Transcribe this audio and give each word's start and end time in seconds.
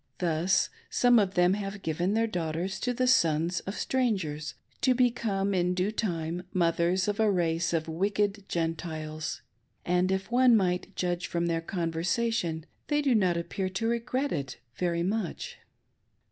Thus, 0.17 0.71
some 0.89 1.19
of 1.19 1.35
them 1.35 1.53
have 1.53 1.83
given 1.83 2.15
their 2.15 2.25
daughters 2.25 2.79
to 2.79 2.91
the 2.91 3.05
sons 3.05 3.59
of 3.67 3.75
strangers, 3.77 4.55
to 4.81 4.95
become 4.95 5.53
in 5.53 5.75
due 5.75 5.91
time 5.91 6.41
mothers 6.51 7.07
of 7.07 7.19
a 7.19 7.29
race 7.29 7.71
of 7.71 7.87
wicked 7.87 8.45
Gentiles, 8.49 9.43
and 9.85 10.11
if 10.11 10.31
one 10.31 10.57
might 10.57 10.95
judge 10.95 11.27
from 11.27 11.45
their 11.45 11.61
conversation 11.61 12.65
they 12.87 13.03
do 13.03 13.13
not 13.13 13.37
appear 13.37 13.69
to 13.69 13.87
regret 13.87 14.31
it 14.31 14.57
very 14.73 15.03
much. 15.03 15.57